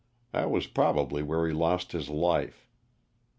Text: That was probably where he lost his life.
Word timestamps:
That 0.31 0.49
was 0.49 0.65
probably 0.65 1.21
where 1.21 1.45
he 1.45 1.53
lost 1.53 1.91
his 1.91 2.09
life. 2.09 2.67